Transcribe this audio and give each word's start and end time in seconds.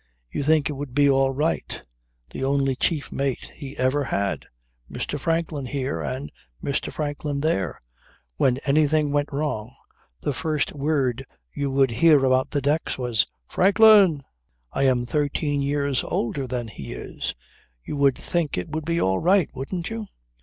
You 0.31 0.41
think 0.41 0.67
it 0.67 0.73
would 0.73 0.95
be 0.95 1.07
all 1.07 1.29
right; 1.29 1.79
the 2.31 2.43
only 2.43 2.75
chief 2.75 3.11
mate 3.11 3.51
he 3.55 3.77
ever 3.77 4.05
had 4.05 4.47
Mr. 4.89 5.19
Franklin 5.19 5.67
here 5.67 6.01
and 6.01 6.31
Mr. 6.59 6.91
Franklin 6.91 7.41
there 7.41 7.83
when 8.37 8.57
anything 8.65 9.11
went 9.11 9.31
wrong 9.31 9.75
the 10.21 10.33
first 10.33 10.73
word 10.73 11.23
you 11.53 11.69
would 11.69 11.91
hear 11.91 12.25
about 12.25 12.49
the 12.49 12.61
decks 12.61 12.97
was 12.97 13.27
'Franklin!' 13.47 14.23
I 14.73 14.85
am 14.87 15.05
thirteen 15.05 15.61
years 15.61 16.03
older 16.03 16.47
than 16.47 16.67
he 16.69 16.93
is 16.93 17.35
you 17.83 17.95
would 17.97 18.17
think 18.17 18.57
it 18.57 18.69
would 18.69 18.85
be 18.85 18.99
all 18.99 19.19
right, 19.19 19.51
wouldn't 19.53 19.91
you? 19.91 20.07